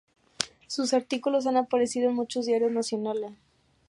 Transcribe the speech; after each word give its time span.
Sus 0.65 0.95
artículos 0.95 1.45
han 1.45 1.57
aparecido 1.57 2.09
en 2.09 2.15
muchos 2.15 2.47
diarios 2.47 2.71
nacionales. 2.71 3.33